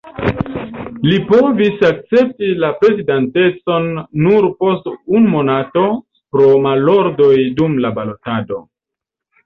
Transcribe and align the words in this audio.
Li 1.09 1.19
povis 1.31 1.83
akcepti 1.89 2.49
la 2.63 2.71
prezidantecon 2.81 3.87
nur 4.25 4.49
post 4.65 4.91
unu 4.95 5.35
monato 5.37 5.87
pro 6.35 6.53
malordoj 6.69 7.33
dum 7.61 7.81
la 7.87 7.97
balotado. 8.01 8.65